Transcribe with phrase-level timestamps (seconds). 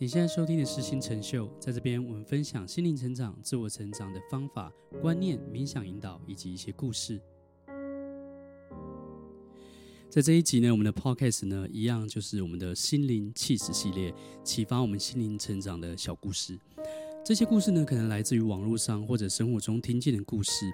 [0.00, 7.20] 你现在收听的是新成秀，在这边我们分享心灵成长、自我成长的方法、观念、冥想引导以及一些故事。
[10.08, 14.14] 在这一集呢，我们的 Podcast 呢，一样就是我们的心灵气质系列，
[14.44, 16.56] 启发我们心灵成长的小故事。
[17.24, 20.72] 这些故事呢，可能来自于网络上或者生活中听见的故事。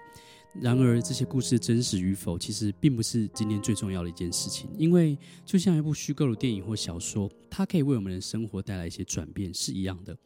[0.61, 4.71] 然而，这些故事真实与否，其实并不是今天最重要的一件事情。
[4.79, 10.17] 因为，就像一部虚构的电影或小说，它可以为我们的生活带来一些转变，是一样的。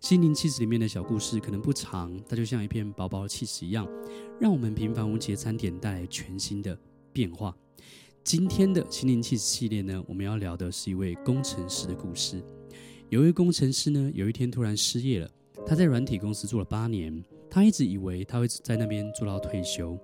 [0.00, 3.86] 心灵气质里面的小故事可能不长，它就像一片薄薄的气质一样，
[4.40, 6.78] 让我们平凡无奇的餐点带来全新的
[7.12, 7.54] 变化。
[8.22, 12.42] 今天的心灵气质系列呢，我们要聊的是一位工程师的故事。
[13.10, 15.30] 有一位工程师呢，有一天突然失业了。
[15.66, 17.22] 他在软体公司做了八年，
[17.54, 19.96] 他一直以为他会在那边做到退休，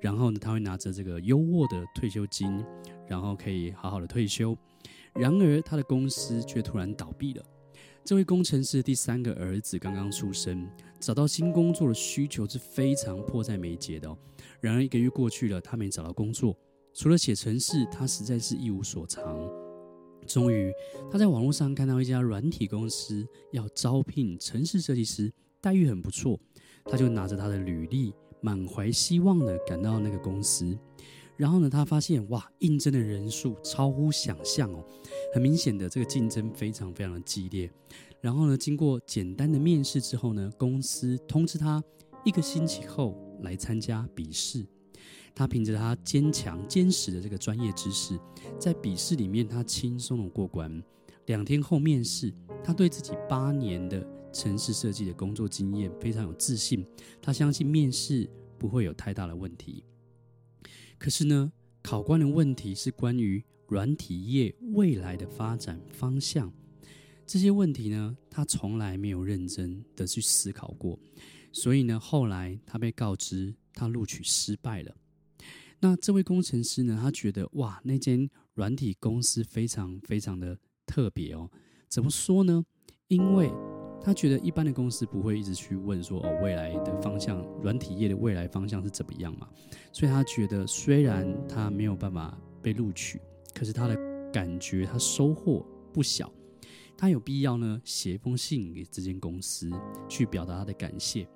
[0.00, 2.64] 然后呢，他会拿着这个优渥的退休金，
[3.06, 4.58] 然后可以好好的退休。
[5.14, 7.44] 然而，他的公司却突然倒闭了。
[8.04, 14.12] 这位工程师的第三个儿子刚刚出生，找到新工作的需求是非常迫在眉睫的。
[14.60, 16.58] 然而，一个月过去了，他没找到工作，
[16.92, 19.48] 除了写程式，他实在是一无所长。
[20.26, 20.72] 终于，
[21.08, 26.36] 他在网络上看到一家软体公司要招聘程式设计师，待遇很不错。
[26.88, 30.78] 他就拿着他的履历，满怀希望的赶到那个公司。
[31.36, 34.82] 然后呢，他发现哇，应征的人数超乎想象哦，
[35.34, 37.70] 很明显的这个竞争非常非常的激烈。
[38.22, 41.82] 然后呢，经过简单的面试之后呢，公司通知他
[42.24, 44.66] 一个星期后来参加笔试。
[45.34, 48.18] 他凭着他坚强坚实的这个专业知识，
[48.58, 50.82] 在笔试里面他轻松的过关。
[51.26, 52.32] 两天后面试，
[52.64, 56.86] 他对自己八年的城市设计的工作经验非常有自信，
[57.20, 59.84] 他相信面试不会有太大的问题。
[60.98, 61.52] 可是呢，
[61.82, 66.52] 考官的问题是关于软体业未来的发展方向，
[67.26, 70.98] 这些问题呢，他从来没有认真的去思考过，
[71.52, 74.96] 所以呢，后来他被告知他录取失败了。
[75.80, 80.58] 那这位工程师呢，他觉得哇，那间软体公司非常非常的
[80.96, 81.50] 特别哦。
[81.90, 82.64] 怎么说呢？
[83.08, 83.52] 因为
[84.00, 89.46] 他觉得一般的公司不会一直去问说哦，未来的方向，软体业的未来方向是怎么样嘛。
[89.92, 93.20] 所以他觉得虽然他没有办法被录取，
[93.54, 93.94] 可是他的
[94.32, 95.62] 感觉他收获
[95.92, 96.32] 不小。
[96.96, 99.70] 他有必要呢，写一封信给这间公司，
[100.08, 101.28] 去表达他的感谢。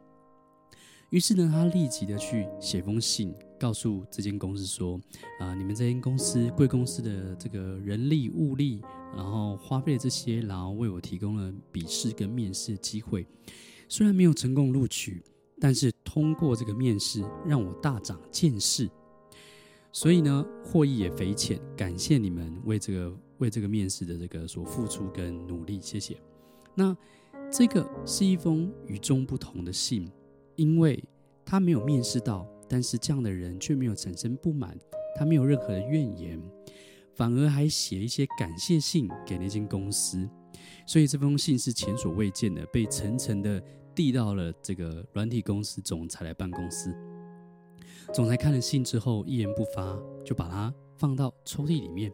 [1.11, 4.99] 于是呢，他立即的去写封信，告诉这间公司说
[5.39, 8.81] ：“啊、你们这间公司贵公司的这个人力物力，
[9.15, 13.27] 然后花费了这些，然后为我提供了笔试跟面试的机会。
[13.89, 15.23] 虽然没有成功录取，
[15.61, 18.89] 但是通过这个面试，让我大长见识。
[19.93, 21.61] 所以呢，获益也匪浅。
[21.77, 26.17] 感谢你们为这个为这个面试的这个所付出跟努力，谢谢。
[26.75, 26.97] 那
[27.51, 30.11] 这个是一封与众不同的信。”
[30.57, 31.03] 因为
[31.43, 34.79] 他没有面试到，但是这样的人却没有产生不满，
[35.17, 36.39] 他没有任何的怨言，
[37.21, 40.27] 反而还写一些感谢信给那间公司，
[40.87, 43.63] 所以这封信是前所未见的，被层层的
[43.95, 46.97] 递到了这个软体公司总裁的办公室。
[48.15, 52.11] 总裁看了信之后一言不发，就把它放到抽屉里面。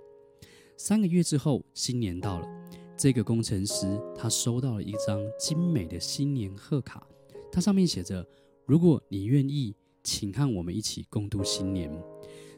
[0.76, 2.48] 三个月之后，新年到了，
[2.96, 7.06] 这个工程师他收到了一张精美的新年贺卡。
[7.52, 8.26] 它上面写着
[8.66, 9.72] ：“如果你愿意，
[10.02, 11.88] 请和我们一起共度新年。”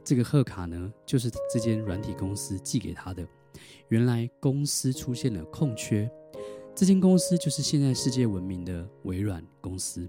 [0.09, 3.29] 这个贺卡呢，就是这间软体公司寄给他的。
[3.89, 6.11] 原来公司出现了空缺，
[6.75, 10.09] 这间公司就是现在世界闻名的微软公司。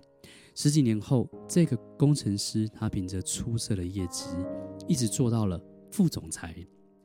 [0.55, 4.29] 十几年后，这个工程师他凭着出色的业绩，
[4.87, 5.61] 一直做到了
[5.91, 6.55] 副总裁，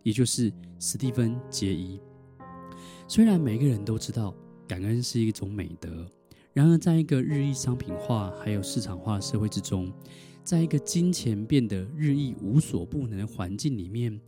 [0.05, 2.01] 也就是史蒂芬·杰伊。
[3.09, 4.33] 虽然每个人都知道
[4.69, 6.09] 感恩是一种美德。
[6.53, 9.93] 然而，在一个日益商品化还有市场化的社会之中，
[10.45, 14.21] 在一个金钱变得日益无所不能的环境里面，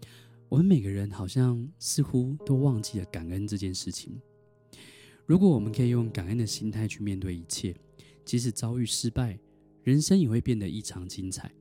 [0.49, 4.18] 我们每个人好像似乎都忘记了感恩这件事情。
[5.27, 7.77] 如果我们可以用感恩的心态去面对一切，
[8.24, 9.39] 即使遭遇失败，
[9.83, 11.53] 人生也会变得异常精彩。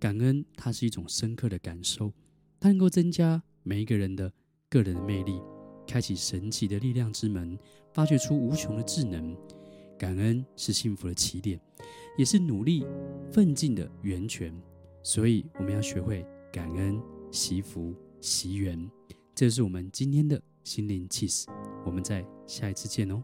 [0.00, 2.12] 感恩，它是一种深刻的感受，
[2.58, 4.32] 它能够增加每一个人的
[4.68, 5.40] 个人的魅力，
[5.86, 7.56] 开启神奇的力量之门，
[7.92, 9.36] 发掘出无穷的智能。
[9.98, 11.58] 感恩是幸福的起点，
[12.18, 12.84] 也是努力
[13.30, 14.54] 奋进的源泉。
[15.02, 17.00] 所以，我们要学会感恩、
[17.30, 18.90] 惜福、惜缘。
[19.34, 21.46] 这是我们今天的心灵气质。
[21.84, 23.22] 我们在下一次见哦。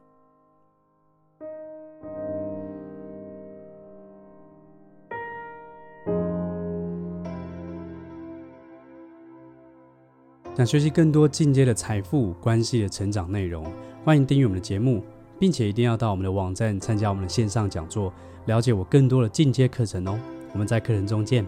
[10.55, 13.65] 想学习更多进阶的财富关系的成长内容，
[14.05, 15.03] 欢迎订阅我们的节目，
[15.43, 18.15] 并且一定要到我们的网站参加我们的线上讲座，
[18.47, 20.17] 了解我更多的进阶课程哦。
[20.53, 21.45] 我们在课程中见。